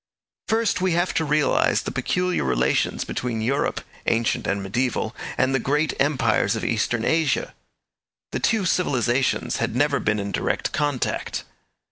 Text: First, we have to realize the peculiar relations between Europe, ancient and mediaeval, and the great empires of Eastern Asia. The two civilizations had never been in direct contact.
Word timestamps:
First, 0.47 0.81
we 0.81 0.93
have 0.93 1.13
to 1.13 1.23
realize 1.25 1.83
the 1.83 1.91
peculiar 1.91 2.43
relations 2.43 3.03
between 3.03 3.39
Europe, 3.39 3.81
ancient 4.07 4.47
and 4.47 4.63
mediaeval, 4.63 5.15
and 5.37 5.53
the 5.53 5.59
great 5.59 5.93
empires 5.99 6.55
of 6.55 6.65
Eastern 6.65 7.05
Asia. 7.05 7.53
The 8.31 8.39
two 8.39 8.65
civilizations 8.65 9.57
had 9.57 9.75
never 9.75 9.99
been 9.99 10.17
in 10.19 10.31
direct 10.31 10.71
contact. 10.73 11.43